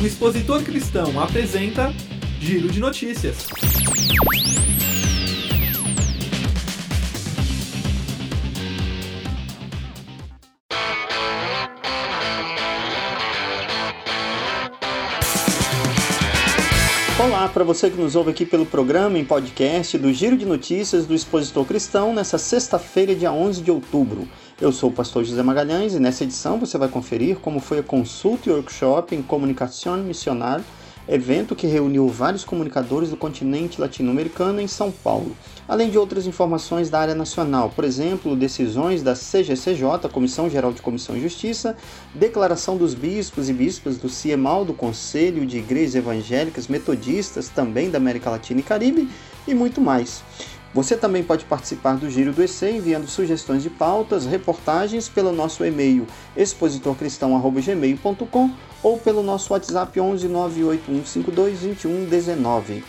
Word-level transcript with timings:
O 0.00 0.06
Expositor 0.06 0.62
Cristão 0.62 1.20
apresenta 1.20 1.92
Giro 2.40 2.68
de 2.68 2.80
Notícias. 2.80 3.46
Olá 17.22 17.46
para 17.50 17.62
você 17.62 17.90
que 17.90 18.00
nos 18.00 18.16
ouve 18.16 18.30
aqui 18.30 18.46
pelo 18.46 18.64
programa 18.64 19.18
em 19.18 19.24
podcast 19.26 19.98
do 19.98 20.10
Giro 20.14 20.38
de 20.38 20.46
Notícias 20.46 21.04
do 21.04 21.12
Expositor 21.14 21.66
Cristão 21.66 22.14
nessa 22.14 22.38
sexta-feira, 22.38 23.14
dia 23.14 23.30
11 23.30 23.60
de 23.60 23.70
outubro. 23.70 24.26
Eu 24.60 24.70
sou 24.70 24.90
o 24.90 24.92
pastor 24.92 25.24
José 25.24 25.42
Magalhães 25.42 25.94
e 25.94 25.98
nessa 25.98 26.22
edição 26.22 26.58
você 26.58 26.76
vai 26.76 26.86
conferir 26.86 27.38
como 27.38 27.60
foi 27.60 27.78
a 27.78 27.82
consulta 27.82 28.50
e 28.50 28.52
workshop 28.52 29.14
em 29.16 29.22
comunicação 29.22 29.96
missionária 29.96 30.62
evento 31.08 31.56
que 31.56 31.66
reuniu 31.66 32.06
vários 32.08 32.44
comunicadores 32.44 33.10
do 33.10 33.16
continente 33.16 33.80
latino-americano 33.80 34.60
em 34.60 34.68
São 34.68 34.92
Paulo, 34.92 35.34
além 35.66 35.90
de 35.90 35.98
outras 35.98 36.26
informações 36.26 36.88
da 36.88 37.00
área 37.00 37.14
nacional, 37.14 37.70
por 37.74 37.84
exemplo, 37.84 38.36
decisões 38.36 39.02
da 39.02 39.14
CGCJ, 39.14 40.08
Comissão 40.12 40.48
Geral 40.48 40.72
de 40.72 40.82
Comissão 40.82 41.16
e 41.16 41.20
Justiça, 41.20 41.76
declaração 42.14 42.76
dos 42.76 42.94
bispos 42.94 43.48
e 43.48 43.52
bispas 43.52 43.96
do 43.96 44.08
CIEMAL, 44.08 44.64
do 44.64 44.74
Conselho 44.74 45.44
de 45.44 45.58
Igrejas 45.58 45.96
Evangélicas 45.96 46.68
Metodistas, 46.68 47.48
também 47.48 47.90
da 47.90 47.98
América 47.98 48.30
Latina 48.30 48.60
e 48.60 48.62
Caribe, 48.62 49.08
e 49.48 49.54
muito 49.54 49.80
mais. 49.80 50.22
Você 50.72 50.96
também 50.96 51.24
pode 51.24 51.44
participar 51.46 51.96
do 51.96 52.08
Giro 52.08 52.32
do 52.32 52.40
EC 52.42 52.62
enviando 52.62 53.08
sugestões 53.08 53.60
de 53.62 53.70
pautas, 53.70 54.24
reportagens 54.24 55.08
pelo 55.08 55.32
nosso 55.32 55.64
e-mail 55.64 56.06
expositorcristão.gmail.com 56.36 58.50
ou 58.82 58.98
pelo 58.98 59.22
nosso 59.22 59.52
WhatsApp 59.52 60.00
11 60.00 60.28
981522119. 60.28 62.82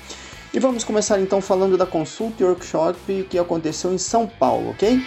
E 0.53 0.59
vamos 0.59 0.83
começar 0.83 1.17
então 1.19 1.41
falando 1.41 1.75
da 1.77 1.87
consulta 1.87 2.43
e 2.43 2.45
workshop 2.45 3.25
que 3.29 3.39
aconteceu 3.39 3.93
em 3.93 3.97
São 3.97 4.27
Paulo, 4.27 4.71
ok? 4.71 5.01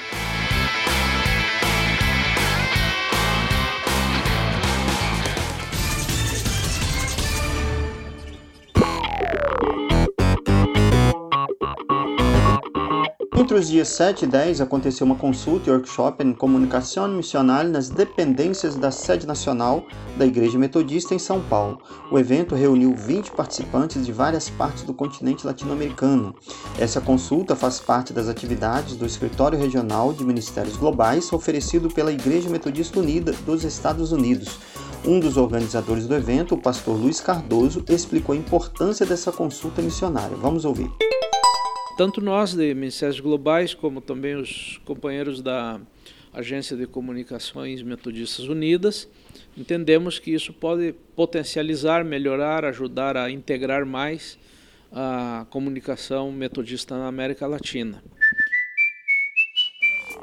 Entre 13.55 13.63
os 13.63 13.71
dias 13.71 13.89
7 13.91 14.25
e 14.25 14.27
10 14.27 14.61
aconteceu 14.61 15.07
uma 15.07 15.15
consulta 15.15 15.71
e 15.71 15.73
workshop 15.73 16.25
em 16.25 16.33
comunicação 16.33 17.07
missional 17.07 17.63
nas 17.63 17.89
dependências 17.89 18.75
da 18.75 18.91
sede 18.91 19.29
nacional 19.29 19.87
da 20.19 20.27
Igreja 20.27 20.59
Metodista 20.59 21.15
em 21.15 21.21
São 21.21 21.41
Paulo. 21.41 21.79
O 22.11 22.19
evento 22.19 22.57
reuniu 22.57 22.93
20 22.97 23.31
participantes 23.31 24.05
de 24.05 24.11
várias 24.11 24.51
partes 24.51 24.83
do 24.83 24.93
continente 24.93 25.47
latino-americano. 25.47 26.35
Essa 26.81 27.01
consulta 27.01 27.55
faz 27.55 27.79
parte 27.79 28.13
das 28.13 28.27
atividades 28.29 28.97
do 28.97 29.07
Escritório 29.07 29.57
Regional 29.57 30.13
de 30.13 30.25
Ministérios 30.25 30.77
Globais 30.77 31.33
oferecido 31.33 31.89
pela 31.89 32.11
Igreja 32.11 32.51
Metodista 32.51 32.99
Unida 32.99 33.31
dos 33.47 33.63
Estados 33.63 34.11
Unidos. 34.11 34.59
Um 35.07 35.21
dos 35.21 35.37
organizadores 35.37 36.09
do 36.09 36.15
evento, 36.17 36.57
o 36.57 36.61
pastor 36.61 36.97
Luiz 36.97 37.21
Cardoso, 37.21 37.85
explicou 37.89 38.35
a 38.35 38.39
importância 38.39 39.07
dessa 39.07 39.31
consulta 39.31 39.81
missionária. 39.81 40.37
Vamos 40.37 40.65
ouvir. 40.65 40.91
Tanto 41.97 42.21
nós 42.21 42.55
de 42.55 42.75
Ministérios 42.75 43.21
Globais, 43.21 43.73
como 43.73 44.01
também 44.01 44.35
os 44.35 44.81
companheiros 44.85 45.41
da 45.41 45.81
Agência 46.33 46.77
de 46.77 46.89
Comunicações 46.89 47.83
Metodistas 47.83 48.49
Unidas, 48.49 49.09
entendemos 49.57 50.19
que 50.19 50.33
isso 50.33 50.53
pode 50.53 50.93
potencializar, 51.15 52.05
melhorar, 52.05 52.65
ajudar 52.65 53.17
a 53.17 53.31
integrar 53.31 53.87
mais 53.87 54.37
a 54.91 55.47
comunicação 55.51 56.33
metodista 56.33 56.99
na 56.99 57.07
América 57.07 57.47
Latina. 57.47 58.03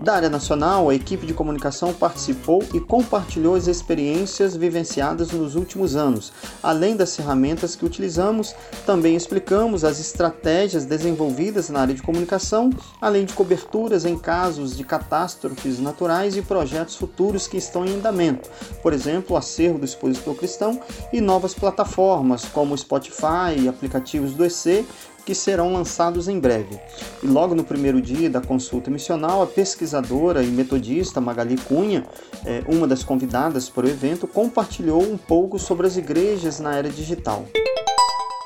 Da 0.02 0.16
área 0.16 0.32
nacional, 0.32 0.90
a 0.90 0.96
equipe 0.96 1.28
de 1.28 1.34
comunicação 1.34 1.94
participou 1.94 2.64
e 2.74 2.80
compartilhou 2.80 3.54
as 3.54 3.68
experiências 3.68 4.58
vivenciadas 4.58 5.32
nos 5.32 5.54
últimos 5.54 5.96
anos. 5.96 6.34
Além 6.64 6.96
das 6.96 7.16
ferramentas 7.16 7.76
que 7.76 7.86
utilizamos, 7.86 8.56
também 8.84 9.16
explicamos 9.16 9.84
as 9.84 10.00
estratégias 10.00 10.86
desenvolvidas 10.86 11.70
na 11.70 11.82
área 11.82 11.94
de 11.94 12.02
comunicação, 12.02 12.72
além 13.00 13.26
de 13.26 13.34
coberturas 13.34 14.04
em 14.04 14.18
casos 14.18 14.76
de 14.76 14.84
catástrofes 14.84 15.78
naturais 15.78 16.36
e 16.36 16.42
projetos 16.42 16.96
futuros 16.96 17.46
que 17.46 17.58
estão 17.58 17.86
em 17.86 17.94
andamento. 17.94 18.50
Por 18.82 18.94
exemplo, 18.94 19.36
o 19.36 19.38
acervo 19.38 19.78
do 19.78 19.86
expositor 19.86 20.34
cristão 20.34 20.82
e 21.14 21.22
novas 21.22 21.54
plataformas 21.54 22.44
como 22.46 22.76
Spotify 22.76 23.70
aplicativos 23.70 24.34
do 24.34 24.44
EC 24.44 24.84
que 25.26 25.36
serão 25.36 25.74
lançados 25.74 26.28
em 26.28 26.40
breve. 26.40 26.80
E 27.22 27.28
logo 27.28 27.56
no 27.56 27.64
primeiro 27.64 28.02
dia 28.02 28.30
da 28.30 28.42
consulta 28.42 28.90
missional, 28.90 29.42
a 29.42 29.48
pesquisadora 29.48 30.44
e 30.44 30.48
metodista 30.48 31.22
Magali 31.22 31.58
Cunha, 31.58 32.06
é, 32.46 32.64
uma 32.68 32.88
das 32.88 33.04
convidadas 33.04 33.70
para 33.70 33.86
o 33.86 33.90
evento, 33.90 34.28
compartilhou 34.28 35.02
um 35.02 35.18
pouco 35.18 35.60
sobre 35.60 35.88
as 35.88 35.98
igrejas 35.98 36.60
na 36.60 36.76
era 36.76 36.90
digital. 36.90 37.46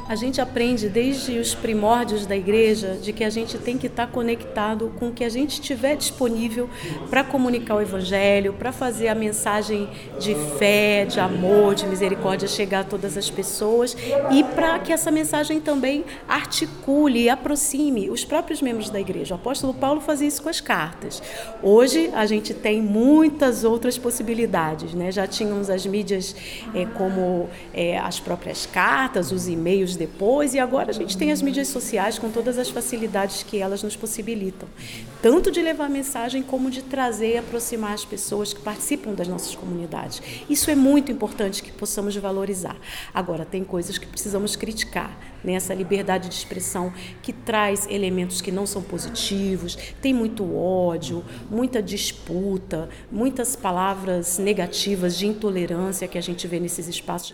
A 0.07 0.13
gente 0.13 0.39
aprende 0.39 0.87
desde 0.87 1.39
os 1.39 1.55
primórdios 1.55 2.27
da 2.27 2.37
igreja 2.37 2.95
de 3.01 3.11
que 3.11 3.23
a 3.23 3.29
gente 3.29 3.57
tem 3.57 3.75
que 3.75 3.87
estar 3.87 4.05
conectado 4.05 4.93
com 4.99 5.07
o 5.07 5.11
que 5.11 5.23
a 5.23 5.29
gente 5.29 5.59
tiver 5.59 5.95
disponível 5.95 6.69
para 7.09 7.23
comunicar 7.23 7.75
o 7.75 7.81
evangelho, 7.81 8.53
para 8.53 8.71
fazer 8.71 9.07
a 9.07 9.15
mensagem 9.15 9.89
de 10.19 10.35
fé, 10.59 11.05
de 11.05 11.19
amor, 11.19 11.73
de 11.73 11.87
misericórdia 11.87 12.47
chegar 12.47 12.81
a 12.81 12.83
todas 12.83 13.17
as 13.17 13.31
pessoas 13.31 13.97
e 14.31 14.43
para 14.43 14.77
que 14.77 14.93
essa 14.93 15.09
mensagem 15.09 15.59
também 15.59 16.05
articule 16.27 17.23
e 17.23 17.29
aproxime 17.29 18.07
os 18.11 18.23
próprios 18.23 18.61
membros 18.61 18.91
da 18.91 18.99
igreja. 18.99 19.33
O 19.33 19.37
apóstolo 19.37 19.73
Paulo 19.73 20.01
fazia 20.01 20.27
isso 20.27 20.43
com 20.43 20.49
as 20.49 20.61
cartas. 20.61 21.21
Hoje 21.63 22.11
a 22.13 22.27
gente 22.27 22.53
tem 22.53 22.79
muitas 22.79 23.63
outras 23.63 23.97
possibilidades, 23.97 24.93
né? 24.93 25.11
Já 25.11 25.25
tínhamos 25.25 25.67
as 25.67 25.83
mídias 25.83 26.35
é, 26.75 26.85
como 26.85 27.49
é, 27.73 27.97
as 27.97 28.19
próprias 28.19 28.67
cartas, 28.67 29.31
os 29.31 29.47
e-mails 29.47 29.94
depois, 29.95 30.53
e 30.53 30.59
agora 30.59 30.89
a 30.89 30.93
gente 30.93 31.17
tem 31.17 31.31
as 31.31 31.41
mídias 31.41 31.67
sociais 31.67 32.19
com 32.19 32.29
todas 32.29 32.57
as 32.57 32.69
facilidades 32.69 33.43
que 33.43 33.59
elas 33.59 33.83
nos 33.83 33.95
possibilitam, 33.95 34.67
tanto 35.21 35.51
de 35.51 35.61
levar 35.61 35.89
mensagem 35.89 36.41
como 36.41 36.69
de 36.69 36.81
trazer 36.81 37.33
e 37.33 37.37
aproximar 37.37 37.93
as 37.93 38.05
pessoas 38.05 38.53
que 38.53 38.61
participam 38.61 39.13
das 39.13 39.27
nossas 39.27 39.55
comunidades. 39.55 40.21
Isso 40.49 40.69
é 40.69 40.75
muito 40.75 41.11
importante 41.11 41.63
que 41.63 41.71
possamos 41.71 42.15
valorizar. 42.15 42.77
Agora, 43.13 43.45
tem 43.45 43.63
coisas 43.63 43.97
que 43.97 44.05
precisamos 44.05 44.55
criticar, 44.55 45.17
nessa 45.45 45.73
né? 45.73 45.79
liberdade 45.79 46.27
de 46.27 46.35
expressão 46.35 46.91
que 47.21 47.31
traz 47.31 47.87
elementos 47.89 48.41
que 48.41 48.51
não 48.51 48.65
são 48.65 48.81
positivos, 48.81 49.77
tem 50.01 50.13
muito 50.13 50.55
ódio, 50.55 51.23
muita 51.49 51.81
disputa, 51.81 52.89
muitas 53.11 53.55
palavras 53.55 54.37
negativas 54.37 55.17
de 55.17 55.27
intolerância 55.27 56.07
que 56.07 56.17
a 56.17 56.21
gente 56.21 56.47
vê 56.47 56.59
nesses 56.59 56.87
espaços. 56.87 57.33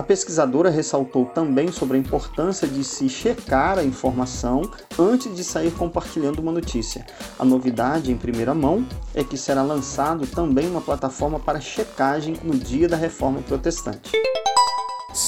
A 0.00 0.02
pesquisadora 0.02 0.70
ressaltou 0.70 1.26
também 1.26 1.70
sobre 1.70 1.98
a 1.98 2.00
importância 2.00 2.66
de 2.66 2.82
se 2.82 3.06
checar 3.06 3.78
a 3.78 3.84
informação 3.84 4.62
antes 4.98 5.36
de 5.36 5.44
sair 5.44 5.70
compartilhando 5.72 6.38
uma 6.38 6.50
notícia. 6.50 7.04
A 7.38 7.44
novidade 7.44 8.10
em 8.10 8.16
primeira 8.16 8.54
mão 8.54 8.82
é 9.14 9.22
que 9.22 9.36
será 9.36 9.62
lançado 9.62 10.26
também 10.26 10.70
uma 10.70 10.80
plataforma 10.80 11.38
para 11.38 11.60
checagem 11.60 12.34
no 12.42 12.54
dia 12.54 12.88
da 12.88 12.96
reforma 12.96 13.42
protestante. 13.42 14.29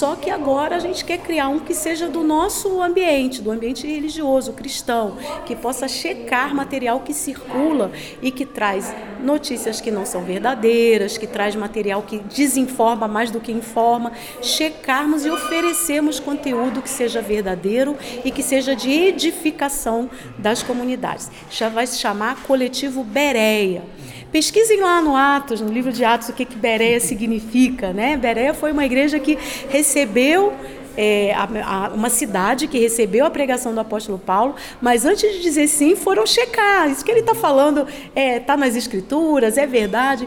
Só 0.03 0.17
que 0.17 0.31
agora 0.31 0.75
a 0.75 0.79
gente 0.81 1.05
quer 1.05 1.19
criar 1.19 1.47
um 1.47 1.61
que 1.61 1.73
seja 1.73 2.09
do 2.09 2.25
nosso 2.25 2.83
ambiente, 2.83 3.41
do 3.41 3.53
ambiente 3.53 3.87
religioso, 3.87 4.53
cristão, 4.53 5.17
que 5.47 5.55
possa 5.55 5.87
checar 5.87 6.53
material 6.53 6.99
que 6.99 7.15
circula 7.15 7.93
e 8.21 8.33
que 8.33 8.45
traz 8.45 8.93
notícias 9.23 9.81
que 9.81 9.93
não 9.93 10.05
são 10.05 10.25
verdadeiras, 10.25 11.17
que 11.17 11.29
traz 11.29 11.55
material 11.55 12.03
que 12.03 12.19
desinforma 12.19 13.07
mais 13.07 13.31
do 13.31 13.39
que 13.39 13.53
informa, 13.53 14.11
checarmos 14.41 15.25
e 15.25 15.31
oferecermos 15.31 16.19
conteúdo 16.19 16.83
que 16.83 16.91
seja 16.91 17.23
verdadeiro 17.23 17.97
e 18.25 18.33
que 18.33 18.43
seja 18.43 18.75
de 18.75 18.91
edificação 18.91 20.11
das 20.37 20.65
comunidades. 20.65 21.31
Já 21.49 21.69
vai 21.69 21.87
se 21.87 22.01
chamar 22.01 22.43
Coletivo 22.43 23.05
Bereia. 23.05 23.85
Pesquisem 24.33 24.81
lá 24.81 25.03
no 25.03 25.15
Atos, 25.15 25.61
no 25.61 25.71
livro 25.71 25.93
de 25.93 26.05
Atos, 26.05 26.31
o 26.31 26.33
que, 26.33 26.47
que 26.47 26.57
Bereia 26.57 26.99
significa. 26.99 27.93
Né? 27.93 28.17
Bereia 28.17 28.55
foi 28.55 28.73
uma 28.73 28.85
igreja 28.85 29.21
que 29.21 29.39
recebeu 29.69 30.55
é, 30.97 31.35
a, 31.35 31.45
a, 31.65 31.89
uma 31.89 32.09
cidade 32.09 32.67
que 32.67 32.79
recebeu 32.79 33.27
a 33.27 33.31
pregação 33.31 33.75
do 33.75 33.81
apóstolo 33.81 34.19
Paulo, 34.19 34.55
mas 34.81 35.05
antes 35.05 35.33
de 35.35 35.41
dizer 35.41 35.69
sim, 35.69 35.95
foram 35.95 36.27
checar. 36.27 36.91
Isso 36.91 37.05
que 37.05 37.11
ele 37.11 37.21
está 37.21 37.35
falando 37.35 37.87
está 37.87 38.21
é, 38.21 38.41
tá 38.41 38.57
nas 38.57 38.75
escrituras, 38.75 39.59
é 39.59 39.67
verdade. 39.67 40.27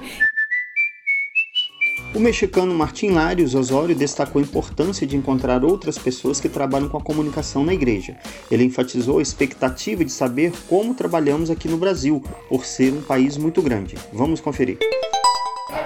O 2.15 2.19
mexicano 2.19 2.73
Martin 2.73 3.09
Larios 3.09 3.53
Osório 3.53 3.93
destacou 3.93 4.39
a 4.41 4.45
importância 4.45 5.05
de 5.05 5.17
encontrar 5.17 5.65
outras 5.65 5.97
pessoas 5.97 6.39
que 6.39 6.47
trabalham 6.47 6.87
com 6.87 6.97
a 6.97 7.01
comunicação 7.01 7.65
na 7.65 7.73
igreja. 7.73 8.15
Ele 8.49 8.63
enfatizou 8.63 9.19
a 9.19 9.21
expectativa 9.21 10.05
de 10.05 10.13
saber 10.13 10.53
como 10.69 10.93
trabalhamos 10.93 11.49
aqui 11.49 11.67
no 11.67 11.75
Brasil, 11.75 12.23
por 12.47 12.65
ser 12.65 12.93
um 12.93 13.01
país 13.01 13.35
muito 13.35 13.61
grande. 13.61 13.95
Vamos 14.13 14.39
conferir. 14.39 14.77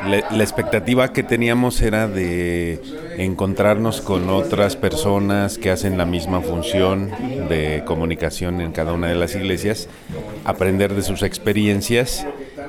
la, 0.06 0.44
expectativa 0.44 1.12
que 1.12 1.24
teníamos 1.24 1.82
era 1.82 2.08
de 2.08 2.80
encontrarnos 3.18 4.00
con 4.00 4.30
otras 4.30 4.76
personas 4.76 5.58
que 5.58 5.72
hacen 5.72 5.98
la 5.98 6.06
misma 6.06 6.42
función 6.42 7.10
de 7.50 7.84
comunicación 7.86 8.62
en 8.62 8.72
cada 8.72 8.94
una 8.94 9.08
de 9.08 9.16
las 9.16 9.34
iglesias, 9.34 9.90
aprender 10.46 10.94
de 10.94 11.02
sus 11.02 11.24
experiencias 11.24 12.24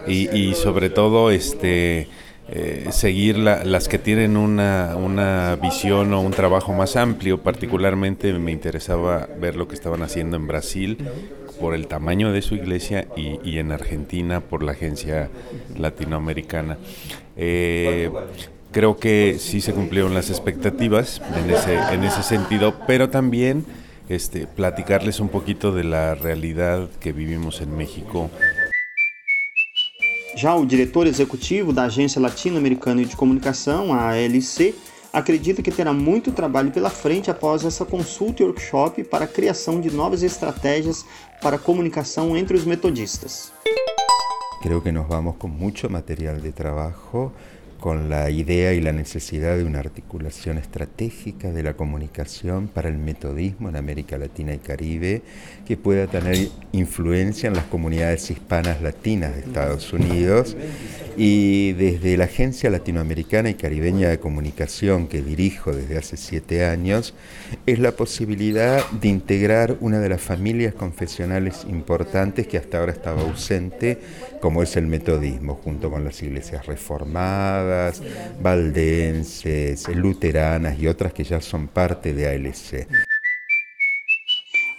y, 0.06 0.54
sobre 0.54 0.88
todo 0.88 1.30
este 1.30 2.08
eh, 2.52 2.88
seguir 2.90 3.38
las 3.38 3.88
que 3.88 3.98
tienen 3.98 4.36
una, 4.36 4.96
una, 4.96 5.56
visión 5.56 6.12
o 6.12 6.20
un 6.20 6.32
trabajo 6.32 6.72
más 6.72 6.96
amplio. 6.96 7.38
Particularmente 7.42 8.32
me 8.32 8.50
interesaba 8.50 9.28
ver 9.40 9.54
lo 9.54 9.68
que 9.68 9.76
estaban 9.76 10.02
haciendo 10.02 10.36
en 10.36 10.48
Brasil 10.48 10.98
por 11.60 11.74
el 11.74 11.86
tamaño 11.86 12.32
de 12.32 12.42
su 12.42 12.56
iglesia 12.56 13.06
y, 13.16 13.58
en 13.58 13.70
Argentina 13.70 14.40
por 14.40 14.62
la 14.64 14.72
agencia 14.72 15.30
latinoamericana. 15.78 16.78
Eh, 17.36 18.10
creo 18.72 18.96
que 18.96 19.36
sí 19.38 19.60
se 19.60 19.72
cumplieron 19.72 20.14
las 20.14 20.30
expectativas 20.30 21.22
en 21.36 21.50
ese, 21.50 21.78
en 21.92 22.02
ese 22.02 22.22
sentido, 22.22 22.74
pero 22.86 23.10
también 23.10 23.64
este, 24.08 24.48
platicarles 24.48 25.20
un 25.20 25.28
poquito 25.28 25.70
de 25.70 25.84
la 25.84 26.16
realidad 26.16 26.88
que 26.98 27.12
vivimos 27.12 27.60
en 27.60 27.76
México. 27.76 28.28
Já 30.40 30.54
o 30.54 30.64
diretor 30.64 31.06
executivo 31.06 31.70
da 31.70 31.82
Agência 31.82 32.18
Latino-Americana 32.18 33.04
de 33.04 33.14
Comunicação, 33.14 33.92
a 33.92 34.08
ALC, 34.08 34.74
acredita 35.12 35.60
que 35.60 35.70
terá 35.70 35.92
muito 35.92 36.32
trabalho 36.32 36.70
pela 36.70 36.88
frente 36.88 37.30
após 37.30 37.62
essa 37.62 37.84
consulta 37.84 38.42
e 38.42 38.46
workshop 38.46 39.04
para 39.04 39.26
a 39.26 39.28
criação 39.28 39.82
de 39.82 39.90
novas 39.90 40.22
estratégias 40.22 41.04
para 41.42 41.56
a 41.56 41.58
comunicação 41.58 42.34
entre 42.34 42.56
os 42.56 42.64
metodistas. 42.64 43.52
Creo 44.62 44.80
que 44.80 44.90
nos 44.90 45.06
vamos 45.06 45.36
com 45.36 45.46
muito 45.46 45.90
material 45.92 46.36
de 46.36 46.52
trabalho 46.52 46.94
con 47.80 48.10
la 48.10 48.30
idea 48.30 48.74
y 48.74 48.80
la 48.80 48.92
necesidad 48.92 49.56
de 49.56 49.64
una 49.64 49.80
articulación 49.80 50.58
estratégica 50.58 51.50
de 51.50 51.62
la 51.62 51.74
comunicación 51.74 52.68
para 52.68 52.88
el 52.88 52.98
metodismo 52.98 53.70
en 53.70 53.76
América 53.76 54.18
Latina 54.18 54.54
y 54.54 54.58
Caribe 54.58 55.22
que 55.66 55.76
pueda 55.76 56.06
tener 56.06 56.48
influencia 56.72 57.48
en 57.48 57.54
las 57.54 57.64
comunidades 57.64 58.30
hispanas 58.30 58.82
latinas 58.82 59.34
de 59.34 59.40
Estados 59.40 59.92
Unidos 59.92 60.56
y 61.16 61.72
desde 61.72 62.16
la 62.16 62.24
Agencia 62.24 62.70
Latinoamericana 62.70 63.50
y 63.50 63.54
Caribeña 63.54 64.08
de 64.08 64.18
Comunicación 64.18 65.08
que 65.08 65.22
dirijo 65.22 65.72
desde 65.72 65.98
hace 65.98 66.16
siete 66.16 66.64
años 66.64 67.14
es 67.66 67.78
la 67.78 67.92
posibilidad 67.92 68.88
de 68.90 69.08
integrar 69.08 69.76
una 69.80 69.98
de 69.98 70.08
las 70.08 70.20
familias 70.20 70.74
confesionales 70.74 71.64
importantes 71.68 72.46
que 72.46 72.58
hasta 72.58 72.78
ahora 72.78 72.92
estaba 72.92 73.22
ausente 73.22 73.98
como 74.40 74.62
es 74.62 74.76
el 74.76 74.86
metodismo 74.86 75.54
junto 75.54 75.90
con 75.90 76.04
las 76.04 76.22
iglesias 76.22 76.66
reformadas 76.66 78.02
valdenses, 78.40 79.88
luteranas 79.88 80.76
e 80.80 80.88
outras 80.88 81.12
que 81.12 81.24
já 81.24 81.40
são 81.40 81.66
parte 81.66 82.12
da 82.12 82.30
ALC. 82.30 83.09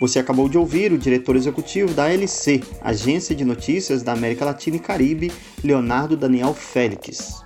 Você 0.01 0.17
acabou 0.17 0.49
de 0.49 0.57
ouvir 0.57 0.91
o 0.91 0.97
diretor 0.97 1.35
executivo 1.35 1.93
da 1.93 2.05
ALC, 2.05 2.63
Agência 2.81 3.35
de 3.35 3.45
Notícias 3.45 4.01
da 4.01 4.13
América 4.13 4.43
Latina 4.43 4.77
e 4.77 4.79
Caribe, 4.79 5.31
Leonardo 5.63 6.17
Daniel 6.17 6.55
Félix. 6.55 7.43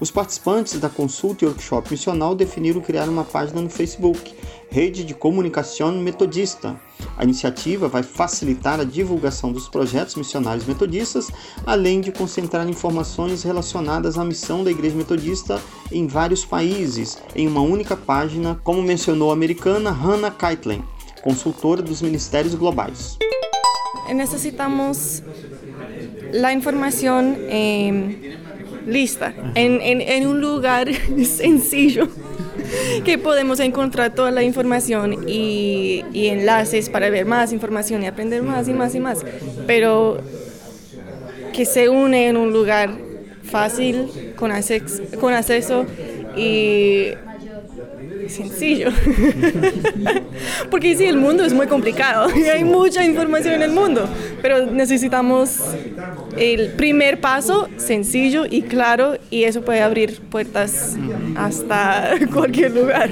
Os 0.00 0.10
participantes 0.10 0.80
da 0.80 0.88
consulta 0.88 1.44
e 1.44 1.48
workshop 1.48 1.90
missional 1.90 2.34
definiram 2.34 2.80
criar 2.80 3.06
uma 3.06 3.22
página 3.22 3.60
no 3.60 3.68
Facebook, 3.68 4.34
Rede 4.70 5.04
de 5.04 5.12
Comunicação 5.12 5.92
Metodista. 5.92 6.80
A 7.18 7.24
iniciativa 7.24 7.86
vai 7.86 8.02
facilitar 8.02 8.80
a 8.80 8.84
divulgação 8.84 9.52
dos 9.52 9.68
projetos 9.68 10.14
missionários 10.14 10.64
metodistas, 10.64 11.30
além 11.66 12.00
de 12.00 12.10
concentrar 12.10 12.66
informações 12.66 13.42
relacionadas 13.42 14.16
à 14.16 14.24
missão 14.24 14.64
da 14.64 14.70
Igreja 14.70 14.96
Metodista 14.96 15.60
em 15.92 16.06
vários 16.06 16.46
países, 16.46 17.18
em 17.36 17.46
uma 17.46 17.60
única 17.60 17.94
página, 17.94 18.58
como 18.64 18.82
mencionou 18.82 19.28
a 19.28 19.34
americana 19.34 19.90
Hannah 19.90 20.30
Keitlin, 20.30 20.82
consultora 21.22 21.82
dos 21.82 22.02
Ministérios 22.02 22.54
Globais. 22.54 23.18
Necessitamos 24.12 25.22
a 26.44 26.52
informação. 26.52 27.36
Eh 27.48 28.38
lista, 28.86 29.32
en, 29.54 30.26
un 30.26 30.40
lugar 30.40 30.88
sencillo 31.24 32.08
que 33.04 33.18
podemos 33.18 33.60
encontrar 33.60 34.14
toda 34.14 34.30
la 34.30 34.42
información 34.42 35.28
y, 35.28 36.04
enlaces 36.14 36.88
para 36.88 37.10
ver 37.10 37.24
más 37.24 37.52
información 37.52 38.02
y 38.02 38.06
aprender 38.06 38.42
más 38.42 38.68
y 38.68 38.72
más 38.72 38.94
y 38.94 39.00
más. 39.00 39.24
Pero 39.66 40.18
que 41.52 41.64
se 41.64 41.88
une 41.88 42.28
en 42.28 42.36
un 42.36 42.52
lugar 42.52 42.90
fácil, 43.42 44.08
con 44.36 44.52
acceso 44.52 45.86
y 46.36 47.08
sencillo. 48.30 48.90
Porque 50.70 50.96
sí, 50.96 51.04
el 51.04 51.16
mundo 51.16 51.44
es 51.44 51.52
muy 51.52 51.66
complicado 51.66 52.28
y 52.34 52.44
hay 52.44 52.64
mucha 52.64 53.04
información 53.04 53.54
en 53.54 53.62
el 53.62 53.72
mundo, 53.72 54.08
pero 54.42 54.66
necesitamos 54.66 55.58
el 56.36 56.72
primer 56.72 57.20
paso 57.20 57.68
sencillo 57.76 58.46
y 58.48 58.62
claro 58.62 59.18
y 59.30 59.44
eso 59.44 59.62
puede 59.62 59.82
abrir 59.82 60.20
puertas 60.20 60.96
hasta 61.36 62.14
cualquier 62.32 62.74
lugar. 62.74 63.10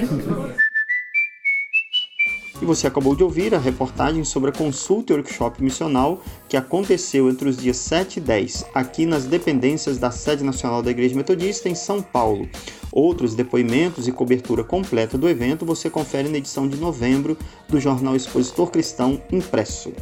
E 2.61 2.65
você 2.65 2.87
acabou 2.87 3.15
de 3.15 3.23
ouvir 3.23 3.55
a 3.55 3.57
reportagem 3.57 4.23
sobre 4.25 4.49
a 4.49 4.53
consulta 4.53 5.13
e 5.13 5.15
workshop 5.15 5.63
missional 5.63 6.21
que 6.49 6.57
aconteceu 6.57 7.29
entre 7.29 7.47
os 7.47 7.57
dias 7.57 7.77
7 7.77 8.17
e 8.17 8.21
10 8.21 8.65
aqui 8.73 9.05
nas 9.05 9.25
dependências 9.25 9.97
da 9.97 10.11
sede 10.11 10.43
nacional 10.43 10.81
da 10.81 10.91
Igreja 10.91 11.15
Metodista 11.15 11.69
em 11.69 11.75
São 11.75 12.01
Paulo. 12.01 12.49
Outros 12.91 13.33
depoimentos 13.33 14.07
e 14.07 14.11
cobertura 14.11 14.63
completa 14.63 15.17
do 15.17 15.29
evento 15.29 15.65
você 15.65 15.89
confere 15.89 16.27
na 16.27 16.37
edição 16.37 16.67
de 16.67 16.75
novembro 16.75 17.37
do 17.69 17.79
jornal 17.79 18.15
Expositor 18.15 18.69
Cristão 18.71 19.21
impresso. 19.31 19.93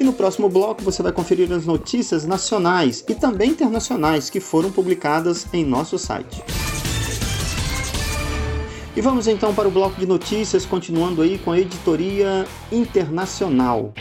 E 0.00 0.04
no 0.04 0.12
próximo 0.12 0.48
bloco 0.48 0.82
você 0.82 1.02
vai 1.02 1.12
conferir 1.12 1.52
as 1.52 1.66
notícias 1.66 2.24
nacionais 2.24 3.04
e 3.06 3.14
também 3.14 3.50
internacionais 3.50 4.30
que 4.30 4.40
foram 4.40 4.70
publicadas 4.70 5.46
em 5.52 5.64
nosso 5.64 5.98
site. 5.98 6.42
E 8.98 9.00
vamos 9.00 9.28
então 9.28 9.54
para 9.54 9.68
o 9.68 9.70
bloco 9.70 10.00
de 10.00 10.04
notícias, 10.06 10.66
continuando 10.66 11.22
aí 11.22 11.38
com 11.38 11.52
a 11.52 11.60
editoria 11.60 12.44
internacional. 12.72 13.92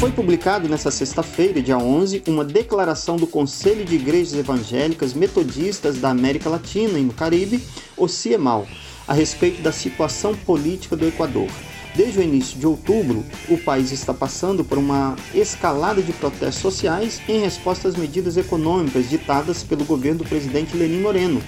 Foi 0.00 0.10
publicado 0.10 0.68
nesta 0.68 0.90
sexta-feira, 0.90 1.62
dia 1.62 1.78
11, 1.78 2.24
uma 2.26 2.44
declaração 2.44 3.16
do 3.16 3.26
Conselho 3.28 3.84
de 3.84 3.94
Igrejas 3.94 4.34
Evangélicas 4.34 5.14
Metodistas 5.14 5.98
da 5.98 6.10
América 6.10 6.50
Latina 6.50 6.98
e 6.98 7.04
no 7.04 7.12
Caribe, 7.12 7.62
o 7.96 8.08
CIEMAL, 8.08 8.66
a 9.06 9.14
respeito 9.14 9.62
da 9.62 9.70
situação 9.70 10.34
política 10.34 10.96
do 10.96 11.06
Equador. 11.06 11.46
Desde 11.94 12.18
o 12.18 12.22
início 12.22 12.58
de 12.58 12.66
outubro, 12.66 13.24
o 13.48 13.56
país 13.56 13.92
está 13.92 14.12
passando 14.12 14.64
por 14.64 14.78
uma 14.78 15.14
escalada 15.32 16.02
de 16.02 16.12
protestos 16.12 16.60
sociais 16.60 17.22
em 17.28 17.38
resposta 17.38 17.86
às 17.86 17.94
medidas 17.94 18.36
econômicas 18.36 19.08
ditadas 19.08 19.62
pelo 19.62 19.84
governo 19.84 20.18
do 20.18 20.28
presidente 20.28 20.76
Lenin 20.76 21.00
Moreno. 21.00 21.40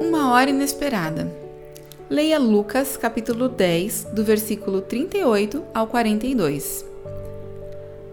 Uma 0.00 0.32
hora 0.32 0.50
inesperada. 0.50 1.49
Leia 2.10 2.40
Lucas 2.40 2.96
capítulo 2.96 3.48
10, 3.48 4.08
do 4.12 4.24
versículo 4.24 4.80
38 4.80 5.62
ao 5.72 5.86
42. 5.86 6.84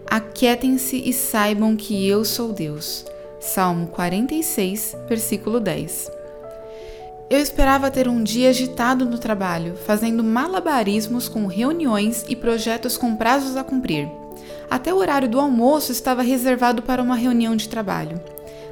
Aquietem-se 0.06 1.02
e 1.04 1.12
saibam 1.12 1.74
que 1.74 2.06
eu 2.06 2.24
sou 2.24 2.52
Deus. 2.52 3.04
Salmo 3.40 3.88
46, 3.88 4.96
versículo 5.08 5.58
10. 5.58 6.12
Eu 7.28 7.40
esperava 7.40 7.90
ter 7.90 8.06
um 8.06 8.22
dia 8.22 8.50
agitado 8.50 9.04
no 9.04 9.18
trabalho, 9.18 9.74
fazendo 9.74 10.22
malabarismos 10.22 11.28
com 11.28 11.48
reuniões 11.48 12.24
e 12.28 12.36
projetos 12.36 12.96
com 12.96 13.16
prazos 13.16 13.56
a 13.56 13.64
cumprir. 13.64 14.08
Até 14.70 14.94
o 14.94 14.98
horário 14.98 15.28
do 15.28 15.40
almoço 15.40 15.90
estava 15.90 16.22
reservado 16.22 16.82
para 16.82 17.02
uma 17.02 17.16
reunião 17.16 17.56
de 17.56 17.68
trabalho. 17.68 18.20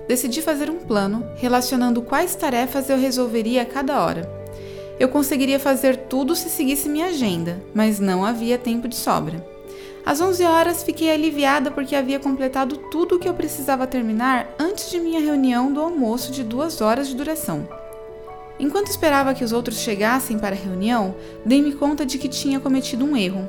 Decidi 0.07 0.41
fazer 0.41 0.71
um 0.71 0.79
plano 0.79 1.27
relacionando 1.35 2.01
quais 2.01 2.37
tarefas 2.37 2.89
eu 2.89 2.97
resolveria 2.97 3.63
a 3.63 3.67
cada 3.67 4.01
hora. 4.01 4.36
Eu 4.99 5.09
conseguiria 5.09 5.61
fazer 5.61 5.97
tudo 5.97 6.35
se 6.35 6.49
seguisse 6.49 6.89
minha 6.89 7.07
agenda, 7.07 7.63
mas 7.75 8.01
não 8.01 8.25
havia 8.25 8.57
tempo 8.57 8.89
de 8.89 8.97
sobra. 8.97 9.47
Às 10.07 10.21
11 10.21 10.45
horas 10.45 10.83
fiquei 10.85 11.11
aliviada 11.11 11.71
porque 11.71 11.97
havia 11.97 12.21
completado 12.21 12.77
tudo 12.77 13.17
o 13.17 13.19
que 13.19 13.29
eu 13.29 13.35
precisava 13.35 13.87
terminar 13.87 14.49
antes 14.59 14.91
de 14.91 15.01
minha 15.01 15.21
reunião 15.21 15.73
do 15.73 15.81
almoço 15.81 16.31
de 16.31 16.45
duas 16.45 16.81
horas 16.81 17.09
de 17.09 17.17
duração. 17.17 17.69
Enquanto 18.59 18.87
esperava 18.87 19.35
que 19.35 19.45
os 19.45 19.53
outros 19.53 19.81
chegassem 19.81 20.39
para 20.39 20.55
a 20.55 20.59
reunião, 20.59 21.15
dei-me 21.45 21.73
conta 21.73 22.07
de 22.07 22.17
que 22.19 22.29
tinha 22.29 22.59
cometido 22.59 23.05
um 23.05 23.17
erro. 23.17 23.47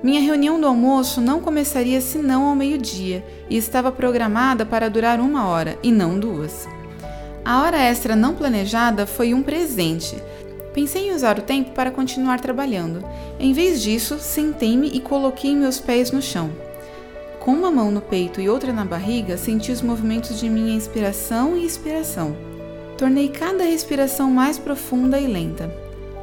Minha 0.00 0.20
reunião 0.20 0.60
do 0.60 0.66
almoço 0.66 1.20
não 1.20 1.40
começaria 1.40 2.00
senão 2.00 2.46
ao 2.46 2.54
meio-dia 2.54 3.24
e 3.50 3.56
estava 3.56 3.90
programada 3.90 4.64
para 4.64 4.88
durar 4.88 5.18
uma 5.18 5.48
hora 5.48 5.76
e 5.82 5.90
não 5.90 6.20
duas. 6.20 6.68
A 7.44 7.62
hora 7.62 7.78
extra 7.78 8.14
não 8.14 8.34
planejada 8.34 9.06
foi 9.06 9.34
um 9.34 9.42
presente, 9.42 10.22
Pensei 10.72 11.08
em 11.08 11.14
usar 11.14 11.38
o 11.38 11.42
tempo 11.42 11.70
para 11.72 11.90
continuar 11.90 12.40
trabalhando. 12.40 13.04
Em 13.38 13.52
vez 13.52 13.82
disso, 13.82 14.18
sentei-me 14.18 14.88
e 14.88 15.00
coloquei 15.00 15.54
meus 15.54 15.78
pés 15.78 16.10
no 16.10 16.22
chão. 16.22 16.50
Com 17.40 17.52
uma 17.52 17.70
mão 17.70 17.90
no 17.90 18.00
peito 18.00 18.40
e 18.40 18.48
outra 18.48 18.72
na 18.72 18.84
barriga, 18.84 19.36
senti 19.36 19.72
os 19.72 19.80
movimentos 19.80 20.38
de 20.38 20.48
minha 20.50 20.74
inspiração 20.74 21.56
e 21.56 21.64
expiração. 21.64 22.36
Tornei 22.96 23.28
cada 23.28 23.64
respiração 23.64 24.30
mais 24.30 24.58
profunda 24.58 25.18
e 25.18 25.26
lenta. 25.26 25.72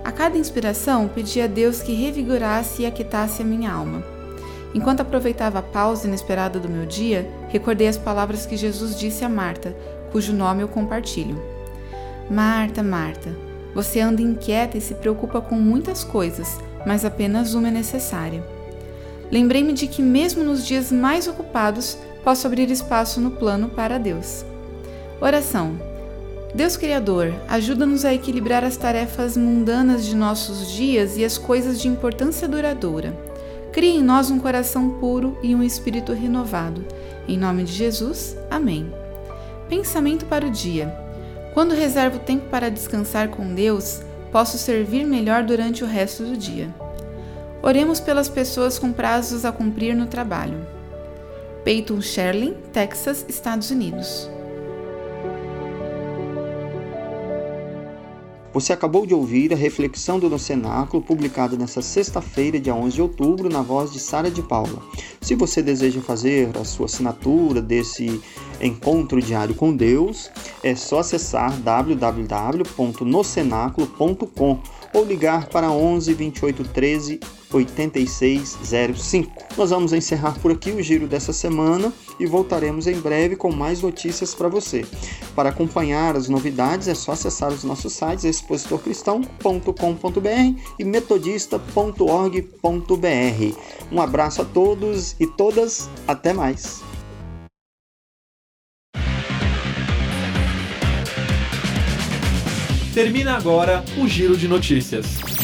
A 0.03 0.11
cada 0.11 0.37
inspiração, 0.37 1.07
pedi 1.07 1.41
a 1.41 1.47
Deus 1.47 1.81
que 1.81 1.93
revigorasse 1.93 2.83
e 2.83 2.85
aquietasse 2.85 3.41
a 3.41 3.45
minha 3.45 3.71
alma. 3.71 4.03
Enquanto 4.75 4.99
aproveitava 4.99 5.59
a 5.59 5.63
pausa 5.63 6.05
inesperada 6.05 6.59
do 6.59 6.69
meu 6.69 6.85
dia, 6.85 7.27
recordei 7.47 7.87
as 7.87 7.97
palavras 7.97 8.45
que 8.45 8.57
Jesus 8.57 8.99
disse 8.99 9.23
a 9.23 9.29
Marta, 9.29 9.75
cujo 10.11 10.33
nome 10.33 10.61
eu 10.61 10.67
compartilho. 10.67 11.41
Marta, 12.29 12.83
Marta, 12.83 13.35
você 13.75 13.99
anda 13.99 14.21
inquieta 14.21 14.77
e 14.77 14.81
se 14.81 14.93
preocupa 14.95 15.41
com 15.41 15.55
muitas 15.55 16.01
coisas, 16.01 16.57
mas 16.85 17.03
apenas 17.03 17.53
uma 17.53 17.67
é 17.67 17.71
necessária. 17.71 18.41
Lembrei-me 19.29 19.73
de 19.73 19.85
que, 19.85 20.01
mesmo 20.01 20.45
nos 20.45 20.65
dias 20.65 20.93
mais 20.93 21.27
ocupados, 21.27 21.97
posso 22.23 22.47
abrir 22.47 22.71
espaço 22.71 23.19
no 23.19 23.31
plano 23.31 23.67
para 23.67 23.97
Deus. 23.97 24.45
Oração. 25.19 25.77
Deus 26.53 26.77
Criador, 26.77 27.33
ajuda-nos 27.49 28.05
a 28.05 28.13
equilibrar 28.13 28.63
as 28.63 28.77
tarefas 28.77 29.35
mundanas 29.35 30.05
de 30.05 30.15
nossos 30.15 30.71
dias 30.71 31.17
e 31.17 31.25
as 31.25 31.37
coisas 31.37 31.81
de 31.81 31.89
importância 31.89 32.47
duradoura. 32.47 33.13
Crie 33.73 33.97
em 33.97 34.01
nós 34.01 34.31
um 34.31 34.39
coração 34.39 34.91
puro 35.01 35.37
e 35.43 35.53
um 35.53 35.61
espírito 35.61 36.13
renovado. 36.13 36.85
Em 37.27 37.37
nome 37.37 37.65
de 37.65 37.73
Jesus, 37.73 38.37
amém. 38.49 38.89
Pensamento 39.67 40.25
para 40.27 40.45
o 40.45 40.49
dia. 40.49 41.04
Quando 41.55 41.73
reservo 41.73 42.19
tempo 42.19 42.49
para 42.49 42.69
descansar 42.69 43.29
com 43.29 43.55
Deus, 43.55 44.01
posso 44.29 44.57
servir 44.57 45.05
melhor 45.05 45.41
durante 45.41 45.85
o 45.85 45.87
resto 45.87 46.25
do 46.25 46.35
dia. 46.35 46.67
Oremos 47.63 48.01
pelas 48.01 48.27
pessoas 48.27 48.77
com 48.77 48.91
prazos 48.91 49.45
a 49.45 49.53
cumprir 49.53 49.95
no 49.95 50.05
trabalho. 50.05 50.67
Peyton 51.63 52.01
Sherlin, 52.01 52.55
Texas, 52.73 53.25
Estados 53.29 53.71
Unidos. 53.71 54.29
Você 58.55 58.71
acabou 58.71 59.05
de 59.05 59.13
ouvir 59.13 59.51
a 59.51 59.55
reflexão 59.57 60.17
do 60.17 60.39
Cenáculo, 60.39 61.03
publicada 61.03 61.57
nesta 61.57 61.81
sexta-feira, 61.81 62.57
dia 62.57 62.73
11 62.73 62.95
de 62.95 63.01
outubro, 63.01 63.49
na 63.49 63.61
voz 63.61 63.91
de 63.91 63.99
Sara 63.99 64.31
de 64.31 64.41
Paula. 64.41 64.81
Se 65.19 65.35
você 65.35 65.61
deseja 65.61 65.99
fazer 65.99 66.57
a 66.57 66.63
sua 66.63 66.85
assinatura 66.85 67.61
desse 67.61 68.21
encontro 68.61 69.21
diário 69.21 69.53
com 69.53 69.75
Deus, 69.75 70.31
é 70.63 70.73
só 70.73 70.99
acessar 70.99 71.51
www.nocenáculo.com 71.59 74.59
ou 74.95 75.03
ligar 75.03 75.49
para 75.49 75.69
11 75.69 76.13
28 76.13 76.63
13 76.63 77.19
8605. 77.51 79.29
Nós 79.57 79.69
vamos 79.69 79.91
encerrar 79.93 80.39
por 80.39 80.51
aqui 80.51 80.71
o 80.71 80.81
giro 80.81 81.05
dessa 81.05 81.33
semana 81.33 81.93
e 82.17 82.25
voltaremos 82.25 82.87
em 82.87 82.97
breve 82.99 83.35
com 83.35 83.51
mais 83.51 83.81
notícias 83.81 84.33
para 84.33 84.47
você. 84.47 84.85
Para 85.35 85.49
acompanhar 85.49 86.15
as 86.15 86.29
novidades 86.29 86.87
é 86.87 86.95
só 86.95 87.11
acessar 87.11 87.51
os 87.51 87.65
nossos 87.65 87.91
sites 87.93 88.23
expositorcristão.com.br 88.23 90.61
e 90.79 90.85
metodista.org.br. 90.85 93.57
Um 93.91 94.01
abraço 94.01 94.41
a 94.41 94.45
todos 94.45 95.15
e 95.19 95.27
todas, 95.27 95.89
até 96.07 96.33
mais. 96.33 96.94
Termina 102.95 103.35
agora 103.35 103.83
o 103.97 104.07
Giro 104.07 104.37
de 104.37 104.47
Notícias. 104.47 105.34